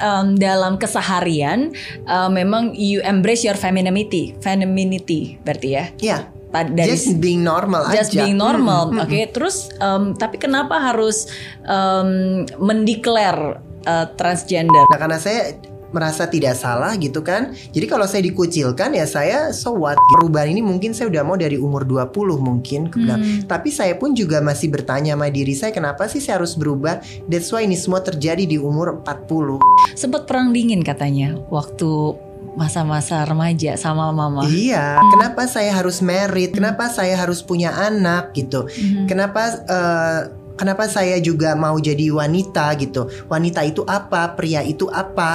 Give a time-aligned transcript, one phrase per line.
[0.00, 1.74] um, dalam keseharian
[2.08, 5.84] uh, memang you embrace your femininity, femininity berarti ya.
[6.00, 6.18] Iya.
[6.52, 8.24] Pa- dari Just being normal just aja.
[8.24, 9.20] being normal, Mm, mm, oke.
[9.32, 11.24] Terus um, tapi kenapa harus
[11.64, 14.84] um, mendeklar uh, transgender?
[14.92, 15.56] Nah karena saya
[15.92, 17.52] merasa tidak salah gitu kan?
[17.70, 20.00] Jadi kalau saya dikucilkan ya saya so what?
[20.18, 23.20] Perubahan ini mungkin saya udah mau dari umur 20 mungkin bilang.
[23.20, 23.44] Hmm.
[23.46, 27.04] Tapi saya pun juga masih bertanya sama diri saya Kenapa sih saya harus berubah?
[27.28, 29.60] That's why ini semua terjadi di umur 40
[29.94, 32.16] Sempat perang dingin katanya waktu
[32.52, 34.44] masa-masa remaja sama mama.
[34.44, 35.00] Iya.
[35.12, 38.68] Kenapa saya harus married Kenapa saya harus punya anak gitu?
[38.68, 39.08] Mhm.
[39.08, 40.20] Kenapa eh,
[40.52, 43.08] Kenapa saya juga mau jadi wanita gitu?
[43.26, 44.36] Wanita itu apa?
[44.36, 45.32] Pria itu apa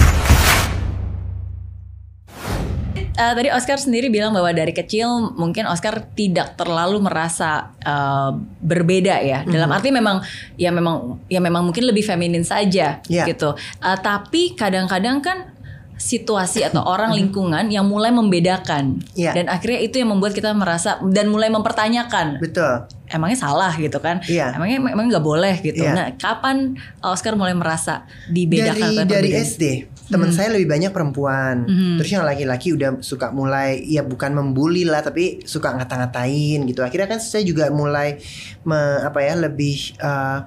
[3.18, 8.32] Eh, tadi Oscar sendiri bilang bahwa dari kecil mungkin Oscar tidak terlalu merasa eh,
[8.62, 9.42] berbeda ya.
[9.42, 10.22] Dalam arti memang
[10.54, 13.26] ya memang ya memang mungkin lebih feminin saja Ya.
[13.26, 13.58] gitu.
[13.82, 15.57] Eh, tapi kadang-kadang kan
[15.98, 19.02] situasi atau orang lingkungan yang mulai membedakan.
[19.18, 19.34] Ya.
[19.34, 22.38] dan akhirnya itu yang membuat kita merasa dan mulai mempertanyakan.
[22.38, 22.86] Betul.
[23.10, 24.22] Emangnya salah gitu kan?
[24.26, 24.54] Iya.
[24.54, 25.82] emangnya emang nggak boleh gitu.
[25.84, 25.94] Iya.
[25.94, 29.44] nah kapan Oscar mulai merasa dibedakan dari dari?
[29.44, 29.64] SD
[30.08, 31.68] teman saya lebih banyak perempuan.
[31.68, 32.00] Mhm.
[32.00, 36.80] terus yang laki-laki udah suka mulai ya bukan membuli lah tapi suka ngata-ngatain gitu.
[36.80, 38.16] Akhirnya kan saya juga mulai
[38.64, 40.38] me- apa ya lebih eh,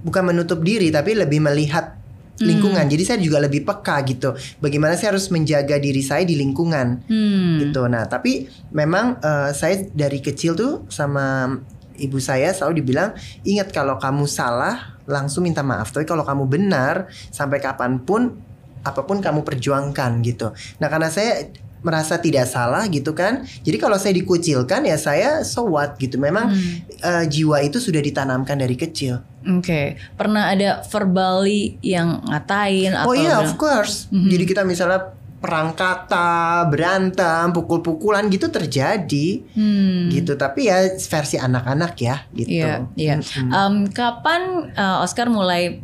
[0.00, 1.95] bukan menutup diri tapi lebih melihat
[2.36, 7.00] lingkungan jadi saya juga lebih peka gitu bagaimana saya harus menjaga diri saya di lingkungan
[7.08, 7.56] Hmm.
[7.62, 7.88] gitu.
[7.88, 11.48] Nah, tapi memang eh, saya dari kecil tuh sama
[11.96, 15.88] ibu saya selalu dibilang, ingat kalau kamu salah langsung minta maaf.
[15.92, 18.36] Tapi kalau kamu benar sampai kapan pun
[18.84, 20.52] apa pun kamu perjuangkan gitu.
[20.78, 21.48] Nah, karena saya
[21.86, 23.46] merasa tidak salah gitu kan.
[23.62, 26.18] Jadi kalau saya dikucilkan ya saya so what gitu.
[26.18, 26.82] Memang Hmm.
[26.98, 29.22] eh, jiwa itu sudah ditanamkan dari kecil.
[29.46, 34.10] Oke, pernah ada verbally yang ngatain atau Oh iya, of course.
[34.10, 34.26] Mhm.
[34.26, 39.46] Jadi kita misalnya perang kata, berantem, pukul-pukulan gitu terjadi.
[39.54, 40.10] Hmm.
[40.10, 43.14] gitu tapi ya versi anak-anak ya gitu Iya, iya.
[43.22, 43.50] Mm-mm.
[43.52, 45.78] Um, kapan uh, Oscar mulai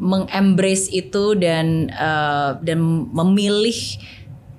[0.00, 2.80] mengembrace itu dan uh, dan
[3.12, 3.76] memilih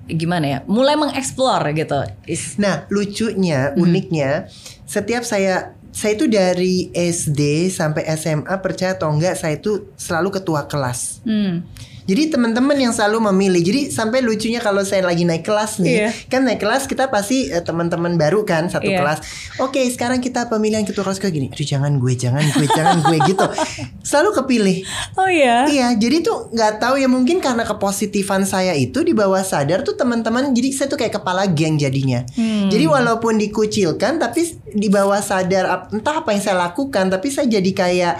[0.06, 0.58] gimana ya?
[0.66, 2.00] Mulai mengeksplor gitu.
[2.26, 3.82] Is- nah lucunya Hmm.
[3.82, 4.50] uniknya
[4.82, 10.64] setiap saya saya itu dari SD sampai SMA percaya atau enggak saya itu selalu ketua
[10.64, 11.68] kelas Hmm.
[12.02, 16.08] Jadi teman-teman yang selalu memilih jadi sampai lucunya kalau saya lagi naik kelas nih Iya.
[16.26, 19.00] kan naik kelas kita pasti eh, teman-teman baru kan satu Iya.
[19.00, 19.18] kelas
[19.58, 23.18] oke sekarang kita pemilihan ketua kelas kayak gini aduh jangan gue jangan gue jangan gue
[23.24, 23.46] gitu
[24.08, 24.78] selalu kepilih
[25.14, 25.68] Oh ya.
[25.68, 29.92] Iya, jadi tuh nggak tahu ya mungkin karena kepositifan saya itu di bawah sadar tuh
[29.92, 32.24] teman-teman jadi saya tuh kayak kepala geng jadinya.
[32.32, 32.66] Hmm.
[32.66, 37.70] Jadi walaupun dikucilkan tapi di bawah sadar entah apa yang saya lakukan tapi saya jadi
[37.72, 38.14] kayak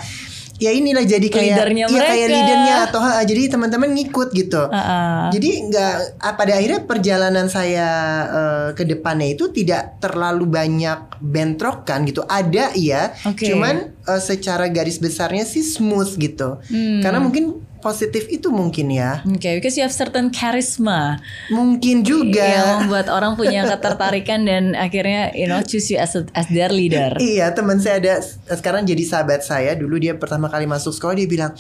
[0.63, 4.63] ya inilah jadi kayak Leadernya iya kayak leadernya atau ha, jadi teman-teman ngikut gitu.
[4.71, 5.35] Uh-uh.
[5.35, 7.89] Jadi nggak ah, pada akhirnya perjalanan saya
[8.31, 12.23] eh, ke depannya itu tidak terlalu banyak bentrokan gitu.
[12.23, 13.51] Ada iya, Oke.
[13.51, 16.63] cuman eh, secara garis besarnya sih smooth gitu.
[16.71, 17.03] Hmm.
[17.03, 19.21] Karena mungkin positif itu mungkin ya.
[19.27, 22.41] Oke, because you have certain charisma Mungkin juga.
[22.41, 26.71] yang membuat orang punya ketertarikan dan akhirnya you know choose you as a- as their
[26.71, 27.19] leader.
[27.19, 28.15] Iya teman saya ada
[28.49, 31.53] sekarang jadi sahabat saya dulu dia pertama kali masuk sekolah dia bilang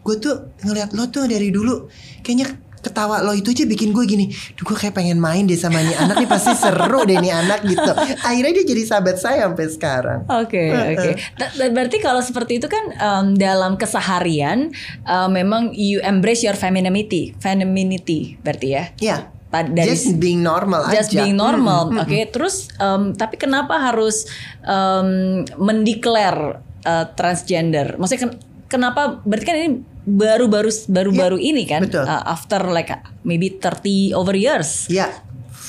[0.00, 1.90] gue tuh ngeliat lo tuh dari dulu
[2.20, 5.80] kayaknya ketawa lo itu aja bikin gue gini Duh gue kayak pengen main deh sama
[5.80, 7.90] nih anak nih pasti seru deh nih anak gitu
[8.20, 11.10] Akhirnya dia jadi sahabat saya sampai sekarang Oke, oke.
[11.34, 14.68] Ta- ta- Berarti kalau seperti itu kan um, dalam keseharian
[15.02, 18.84] uh, memang you embrace your femininity, femininity berarti ya.
[19.00, 19.18] Ya
[19.48, 22.18] Pa- Dari Just being normal just aja being normal, Mm, mm, oke.
[22.30, 24.26] Terus um, tapi kenapa harus
[24.60, 27.94] um, mendeklar uh, transgender?
[27.94, 29.20] Maksudnya ken- kenapa?
[29.20, 29.68] Berarti kan ini
[30.04, 31.82] baru-baru baru-baru ini kan?
[31.82, 32.02] betul.
[32.02, 32.92] uh, after like
[33.22, 34.86] maybe 30 over years.
[34.86, 35.08] Ya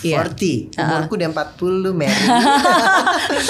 [0.03, 0.21] Iya.
[0.21, 2.13] 40 Umurku udah 40 Mary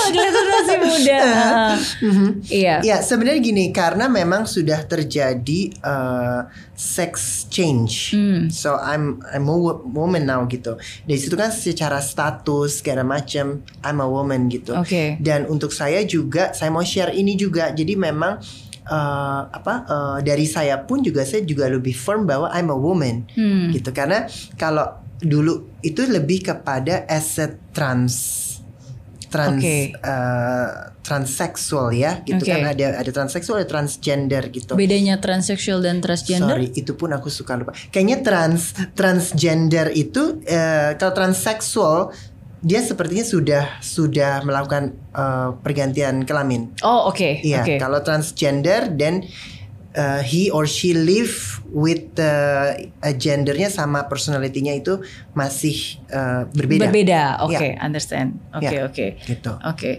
[0.07, 1.17] Kelihatan masih muda.
[1.19, 2.29] Uh, Mhm.
[2.47, 2.75] Iya.
[2.79, 8.47] Ya sebenarnya gini karena memang sudah terjadi uh, sex change, Hmm.
[8.47, 10.75] so I'm I'm a wo- woman now gitu.
[11.03, 14.75] Dari situ kan secara status segala macam I'm a woman gitu.
[14.75, 15.17] Oke.
[15.17, 17.71] Dan untuk saya juga saya mau share ini juga.
[17.71, 18.39] Jadi memang
[18.87, 23.25] uh, apa uh, dari saya pun juga saya juga lebih firm bahwa I'm a woman
[23.33, 23.69] Hmm.
[23.73, 28.43] gitu karena kalau dulu itu lebih kepada as a trans
[29.25, 29.91] trans Oke.
[29.91, 30.67] eh,
[31.03, 32.51] transseksual ya gitu Oke.
[32.55, 36.55] kan ada ada transseksual ada transgender gitu Bedanya transseksual dan transgender?
[36.55, 37.75] Sorry, itu pun aku suka lupa.
[37.91, 42.15] Kayaknya trans transgender itu eh, kalau transseksual
[42.65, 46.73] dia sepertinya sudah sudah melakukan eh, pergantian kelamin.
[46.81, 47.77] Oh oke, Iya, oke.
[47.77, 49.21] kalau transgender dan
[49.95, 52.33] uh, he or she live with the
[53.01, 54.99] uh, gendernya sama personality-nya itu
[55.37, 56.91] masih uh, berbeda.
[56.91, 57.21] Berbeda.
[57.45, 58.37] Oke, okay, understand.
[58.51, 58.81] Oke, okay, Ya.
[58.83, 58.93] oke.
[58.93, 59.09] Okay.
[59.23, 59.51] Gitu.
[59.65, 59.91] Oke.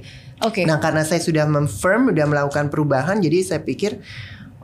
[0.44, 0.62] Oke.
[0.68, 4.04] Nah, karena saya sudah memfirm, sudah melakukan perubahan, jadi saya pikir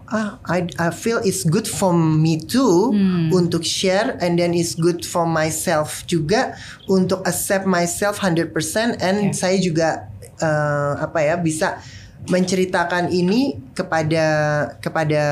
[0.08, 3.30] ah, I, I feel it's good for me too Hmm.
[3.30, 6.58] untuk share, and then it's good for myself juga
[6.88, 8.50] untuk accept myself 100%
[8.98, 9.36] and Oke.
[9.36, 10.10] saya juga
[10.40, 11.78] eh, apa ya bisa
[12.26, 14.24] menceritakan ini kepada
[14.78, 15.22] kepada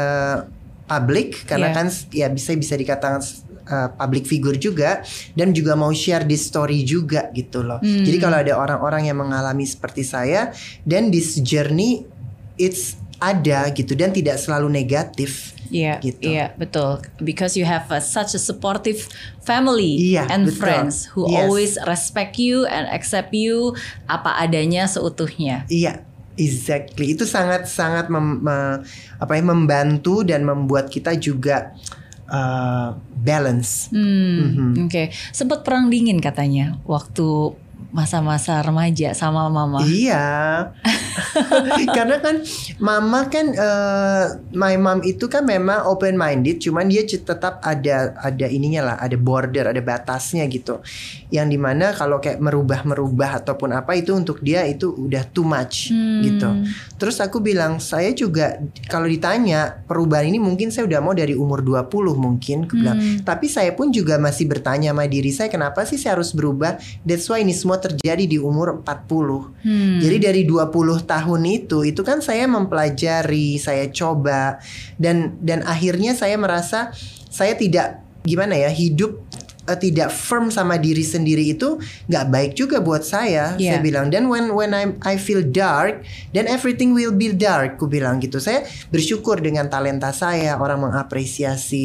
[0.85, 1.77] publik karena Yeah.
[1.79, 3.23] kan ya bisa bisa dikatakan
[3.71, 5.07] uh, public figure juga
[5.39, 7.79] dan juga mau share this story juga gitu loh.
[7.79, 8.03] Hmm.
[8.03, 10.51] Jadi kalau ada orang-orang yang mengalami seperti saya
[10.83, 12.11] dan this journey
[12.59, 15.53] it's ada gitu dan tidak selalu negatif.
[15.71, 16.27] Iya, gitu.
[16.27, 16.99] iya betul.
[17.21, 19.07] Because you have a, such a supportive
[19.39, 20.59] family Iya, and betul.
[20.59, 21.37] friends who Yes.
[21.39, 25.63] always respect you and accept you apa adanya seutuhnya.
[25.71, 26.03] Iya,
[26.35, 27.15] exactly.
[27.15, 28.83] Itu sangat-sangat mem- me-
[29.15, 31.71] apa ya membantu dan membuat kita juga
[32.27, 33.95] uh, balance.
[33.95, 34.91] Hmm, Mhm.
[34.91, 35.03] oke.
[35.31, 37.55] Sempat perang dingin katanya waktu
[37.91, 39.83] masa-masa remaja sama mama.
[39.83, 40.23] Iya.
[41.97, 42.43] Karena kan
[42.81, 44.25] mama kan eh,
[44.55, 49.17] my mom itu kan memang open minded, cuman dia tetap ada ada ininya lah, ada
[49.17, 50.81] border, ada batasnya gitu.
[51.31, 55.91] Yang di mana kalau kayak merubah-merubah ataupun apa itu untuk dia itu udah too much
[55.91, 56.23] Hmm.
[56.23, 56.51] gitu.
[57.01, 61.65] Terus aku bilang, saya juga kalau ditanya perubahan ini mungkin saya udah mau dari umur
[61.65, 62.99] 20 mungkin, aku bilang.
[63.01, 63.25] Hmm.
[63.25, 66.77] Tapi saya pun juga masih bertanya sama diri saya kenapa sih saya harus berubah?
[67.03, 69.53] That's why ini semua terjadi di umur 40.
[69.65, 69.99] Hmm.
[70.01, 74.61] Jadi dari 20 tahun itu itu kan saya mempelajari, saya coba.
[74.97, 76.93] Dan dan akhirnya saya merasa
[77.31, 79.17] saya tidak gimana ya, hidup
[79.71, 81.79] eh, tidak firm sama diri sendiri itu
[82.11, 83.55] nggak baik juga buat saya.
[83.55, 83.79] Yeah.
[83.79, 86.03] Saya bilang dan when when I I feel dark,
[86.35, 87.79] then everything will be dark.
[87.79, 88.43] Ku bilang gitu.
[88.43, 91.85] Saya bersyukur dengan talenta saya, orang mengapresiasi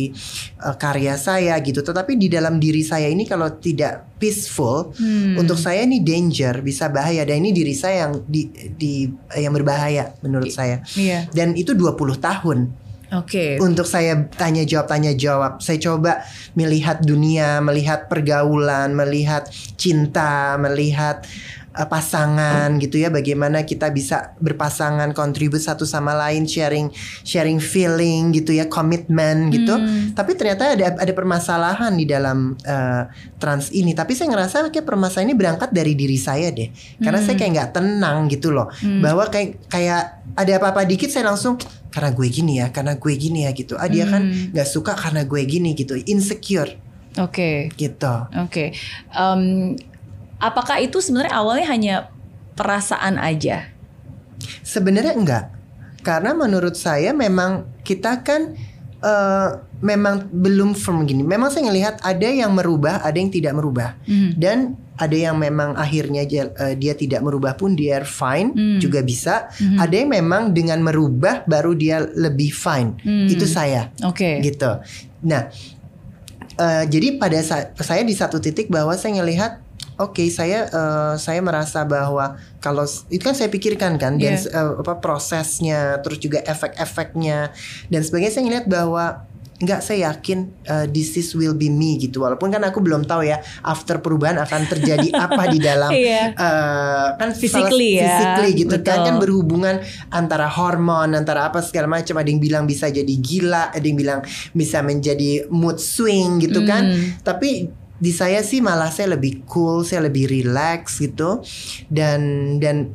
[0.57, 1.85] eh, karya saya gitu.
[1.85, 5.35] Tetapi di dalam diri saya ini kalau tidak peaceful, Hmm.
[5.35, 8.93] untuk saya ini danger, bisa bahaya dan ini diri saya yang di, di
[9.35, 10.79] yang berbahaya menurut saya.
[10.95, 11.27] Iya.
[11.35, 12.71] Dan itu 20 tahun
[13.13, 13.61] Oke.
[13.61, 15.61] untuk saya tanya jawab tanya jawab.
[15.61, 16.25] Saya coba
[16.57, 19.45] melihat dunia, melihat pergaulan, melihat
[19.77, 21.21] cinta, melihat
[21.75, 23.11] uh, pasangan gitu ya.
[23.11, 26.89] Bagaimana kita bisa berpasangan, kontribut satu sama lain, sharing
[27.27, 29.75] sharing feeling gitu ya, komitmen gitu.
[29.75, 30.15] Hmm.
[30.15, 33.03] Tapi ternyata ada ada permasalahan di dalam uh,
[33.37, 33.91] trans ini.
[33.91, 36.71] Tapi saya ngerasa kayak permasalahan ini berangkat dari diri saya deh.
[37.03, 38.71] Karena saya kayak nggak tenang gitu loh.
[39.03, 41.59] Bahwa kayak kayak ada apa-apa dikit saya langsung
[41.91, 43.79] karena gue gini ya, karena gue gini ya gitu.
[43.79, 44.51] Ah dia kan Hmm.
[44.51, 46.75] nggak suka karena gue gini gitu, insecure
[47.15, 47.71] Oke.
[47.79, 48.15] gitu.
[48.43, 48.75] Oke.
[49.15, 49.75] Em,
[50.39, 51.95] apakah itu sebenarnya awalnya hanya
[52.55, 53.69] perasaan aja?
[54.61, 55.45] Sebenarnya enggak.
[56.05, 58.53] Karena menurut saya memang kita kan
[59.05, 59.49] eh,
[59.81, 61.21] memang belum firm gini.
[61.21, 63.93] Memang saya ngelihat ada yang merubah, ada yang tidak merubah.
[64.05, 64.33] Hmm.
[64.37, 64.57] Dan
[64.95, 68.79] ada yang memang akhirnya dia, eh, dia tidak merubah pun dia fine Hmm.
[68.79, 69.51] juga bisa.
[69.59, 69.77] Mhm.
[69.77, 72.95] Ada yang memang dengan merubah baru dia lebih fine.
[73.03, 73.27] Hmm.
[73.27, 74.39] Itu saya Oke.
[74.41, 74.79] gitu.
[75.25, 75.49] Nah,
[76.55, 79.64] eh, jadi pada saat saya di satu titik bahwa saya ngelihat
[79.97, 84.49] oke saya eh, saya merasa bahwa kalau itu kan saya pikirkan kan dan Iya.
[84.49, 87.51] eh, apa prosesnya terus juga efek-efeknya
[87.87, 89.05] dan sebagainya saya ngelihat bahwa
[89.55, 92.19] Enggak, saya yakin uh, this is will be me gitu.
[92.19, 96.35] Walaupun kan aku belum tahu ya after perubahan akan terjadi apa di dalam Iya.
[96.35, 99.07] eh, kan Physically salah- ya, physically gitu kan betul.
[99.07, 99.75] kan berhubungan
[100.11, 104.19] antara hormon antara apa segala macam ada yang bilang bisa jadi gila ada yang bilang
[104.51, 107.15] bisa menjadi mood swing gitu kan Hmm.
[107.23, 107.71] tapi
[108.05, 111.41] di saya sih malah saya lebih cool saya lebih relax gitu
[111.89, 112.21] dan
[112.61, 112.93] dan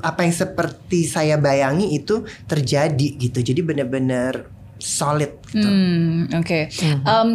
[0.00, 4.46] apa yang seperti saya bayangi itu terjadi gitu jadi benar-benar
[4.78, 6.70] solid gitu Hmm, Oke.
[6.70, 7.02] Mhm.
[7.02, 7.28] Em,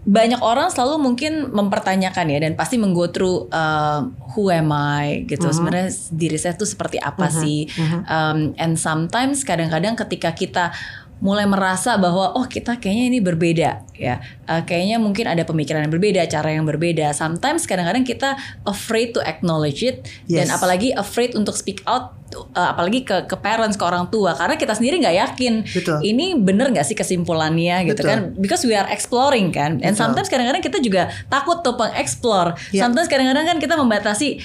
[0.00, 4.00] banyak orang selalu mungkin mempertanyakan ya dan pasti menggo through uh,
[4.32, 5.44] who am I gitu.
[5.44, 5.54] Mhm.
[5.54, 7.58] Sebenarnya diri saya tuh seperti apa Mhm, sih?
[7.68, 7.98] mhm.
[8.08, 10.72] Um, and sometimes kadang-kadang ketika kita
[11.20, 14.16] mulai merasa bahwa oh kita kayaknya ini berbeda ya
[14.50, 18.34] Uh, kayaknya mungkin ada pemikiran yang berbeda cara yang berbeda sometimes kadang-kadang kita
[18.66, 20.50] afraid to acknowledge it dan Yes.
[20.50, 22.18] apalagi afraid untuk speak out
[22.50, 26.02] uh, apalagi ke ke parents ke orang tua karena kita sendiri nggak yakin Betul.
[26.02, 28.10] ini bener nggak sih kesimpulannya gitu Betul.
[28.10, 30.02] kan because we are exploring kan and Betul.
[30.02, 32.82] sometimes kadang-kadang kita juga takut tuh mengeksplor Ya.
[32.82, 34.42] sometimes kadang-kadang kan kita membatasi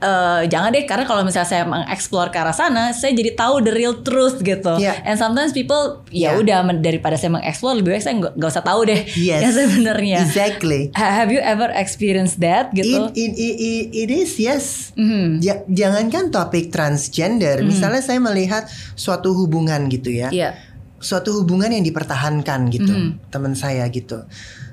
[0.00, 3.70] eh, jangan deh karena kalau misalnya saya mengeksplor ke arah sana saya jadi tahu the
[3.70, 4.94] real truth gitu Ya.
[5.02, 6.38] and sometimes people ya Ya.
[6.38, 9.42] udah daripada saya mengeksplor lebih baik saya nggak usah tahu deh Yes.
[9.44, 14.10] ya sebenarnya exactly Ha- have you ever experienced that gitu It, it, it, it, it
[14.12, 14.94] is yes.
[14.94, 15.40] Mhm.
[15.40, 20.30] Ja- jangankan topik transgender, misalnya saya melihat suatu hubungan gitu ya.
[20.30, 20.50] Iya.
[20.98, 23.30] suatu hubungan yang dipertahankan gitu Mhm.
[23.30, 24.26] teman saya gitu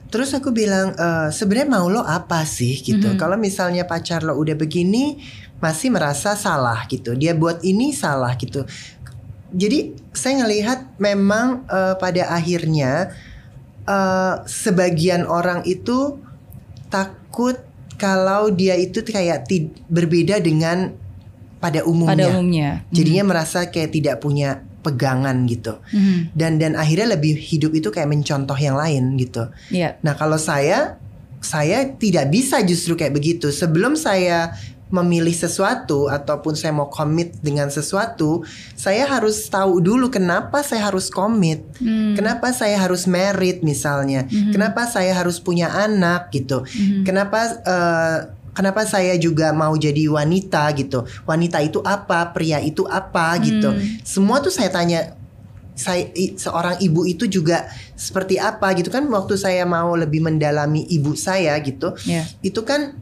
[0.09, 3.17] terus aku bilang e, sebenarnya mau lo apa sih gitu Mhm.
[3.17, 5.19] kalau misalnya pacar lo udah begini
[5.59, 8.67] masih merasa salah gitu dia buat ini salah gitu
[9.55, 13.15] jadi saya ngelihat memang eh, pada akhirnya
[13.87, 16.19] eh, sebagian orang itu
[16.91, 17.55] takut
[17.95, 19.47] kalau dia itu kayak
[19.87, 20.91] berbeda dengan
[21.63, 22.11] pada umumnya.
[22.11, 22.69] Pada umumnya.
[22.91, 25.81] Jadinya merasa kayak tidak punya pegangan gitu.
[25.89, 26.37] Mhm.
[26.37, 29.49] Dan dan akhirnya lebih hidup itu kayak mencontoh yang lain gitu.
[29.73, 29.97] Iya.
[30.05, 31.01] Nah, kalau saya
[31.41, 33.49] saya tidak bisa justru kayak begitu.
[33.49, 34.53] Sebelum saya
[34.93, 38.45] memilih sesuatu ataupun saya mau komit dengan sesuatu,
[38.77, 41.65] saya harus tahu dulu kenapa saya harus komit.
[41.81, 42.13] Hmm.
[42.13, 44.29] Kenapa saya harus merit misalnya?
[44.29, 44.53] Mhm.
[44.53, 46.61] Kenapa saya harus punya anak gitu?
[46.65, 47.01] Mhm.
[47.01, 48.17] Kenapa eh,
[48.55, 51.03] kenapa saya juga mau jadi wanita gitu?
[51.23, 52.31] Wanita itu apa?
[52.31, 53.69] Pria itu apa gitu?
[53.69, 53.99] Hmm.
[54.01, 55.13] Semua tuh saya tanya
[55.75, 56.07] saya
[56.39, 61.51] seorang ibu itu juga seperti apa gitu kan waktu saya mau lebih mendalami ibu saya
[61.59, 62.23] gitu Iya.
[62.39, 62.95] itu kan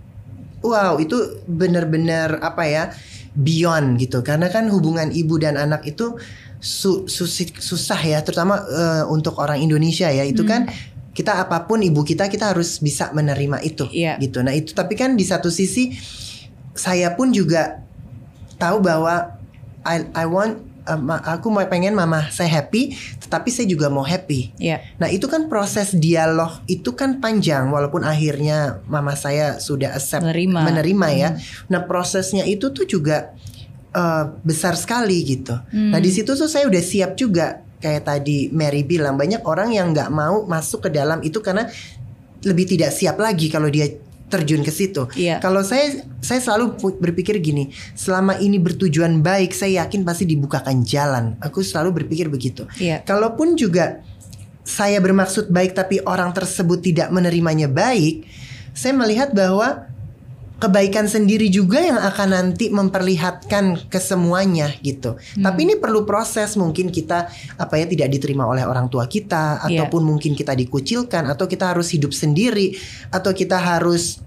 [0.66, 1.14] wow itu
[1.46, 2.84] benar-benar apa ya
[3.38, 6.18] beyond gitu karena kan hubungan ibu dan anak itu
[6.58, 10.50] su- susah ya terutama eh, untuk orang Indonesia ya itu Hmm.
[10.50, 10.62] kan
[11.14, 14.18] kita apa pun ibu kita kita harus bisa menerima itu Iya.
[14.18, 15.94] gitu nah itu tapi kan di satu sisi
[16.74, 17.86] saya pun juga
[18.56, 19.38] tahu bahwa
[19.82, 20.58] I I want
[20.96, 24.82] ma- aku mau pengen mama saya happy tetapi saya juga mau happy Iya.
[24.98, 30.60] Nah itu kan proses dialog itu kan panjang walaupun akhirnya mama saya sudah accept Menerima.
[30.62, 31.30] menerima ya.
[31.32, 31.40] Hmm.
[31.70, 33.32] Nah prosesnya itu tuh juga
[33.92, 35.56] eh, besar sekali gitu.
[35.70, 35.94] Hmm.
[35.94, 39.92] Nah di situ tuh saya udah siap juga kayak tadi Mary bilang banyak orang yang
[39.92, 41.68] nggak mau masuk ke dalam itu karena
[42.48, 43.92] lebih tidak siap lagi kalau dia
[44.32, 45.06] terjun ke situ.
[45.14, 45.38] Iya.
[45.44, 51.38] Kalau saya saya selalu berpikir gini, selama ini bertujuan baik, saya yakin pasti dibukakan jalan.
[51.38, 52.66] Aku selalu berpikir begitu.
[52.82, 53.06] Iya.
[53.06, 54.02] Kalaupun juga
[54.66, 58.26] saya bermaksud baik tapi orang tersebut tidak menerimanya baik,
[58.74, 59.93] saya melihat bahwa
[60.64, 65.20] kebaikan sendiri juga yang akan nanti memperlihatkan ke semuanya gitu.
[65.36, 65.44] Hmm.
[65.44, 67.28] Tapi ini perlu proses mungkin kita
[67.60, 69.84] apa ya tidak diterima oleh orang tua kita Iya.
[69.84, 72.80] ataupun mungkin kita dikucilkan atau kita harus hidup sendiri
[73.12, 74.24] atau kita harus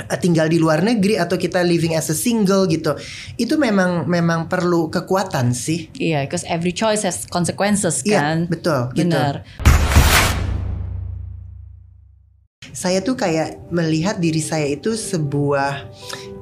[0.00, 2.96] eh, tinggal di luar negeri atau kita living as a single gitu.
[3.36, 5.92] Itu memang memang perlu kekuatan sih.
[5.92, 8.36] Iya, because every choice has consequences Iya, kan.
[8.48, 9.12] betul, gitu.
[12.80, 15.84] Saya tuh kayak melihat diri saya itu sebuah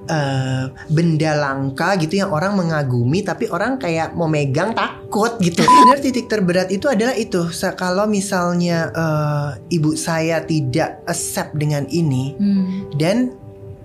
[0.06, 5.66] eh, benda langka gitu yang orang mengagumi tapi orang kayak mau megang takut gitu.
[5.82, 12.30] Benar titik terberat itu adalah itu kalau misalnya eh, ibu saya tidak accept dengan ini
[12.38, 12.86] Hmm.
[12.94, 13.34] dan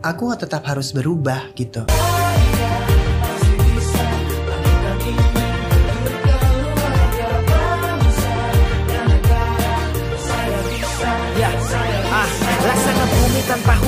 [0.05, 1.89] aku tetap harus berubah gitu.